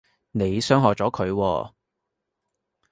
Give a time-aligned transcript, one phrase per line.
[0.31, 1.73] 你傷害咗佢喎